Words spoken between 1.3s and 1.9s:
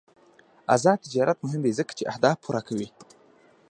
مهم دی